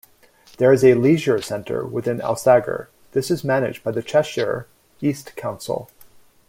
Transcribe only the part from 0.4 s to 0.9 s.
There is